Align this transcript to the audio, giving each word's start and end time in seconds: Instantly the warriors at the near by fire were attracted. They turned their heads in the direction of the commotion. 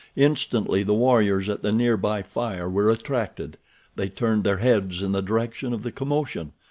Instantly 0.15 0.81
the 0.81 0.95
warriors 0.95 1.47
at 1.47 1.61
the 1.61 1.71
near 1.71 1.95
by 1.95 2.23
fire 2.23 2.67
were 2.67 2.89
attracted. 2.89 3.55
They 3.95 4.09
turned 4.09 4.43
their 4.43 4.57
heads 4.57 5.03
in 5.03 5.11
the 5.11 5.21
direction 5.21 5.73
of 5.73 5.83
the 5.83 5.91
commotion. 5.91 6.53